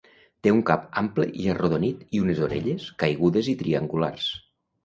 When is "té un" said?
0.45-0.61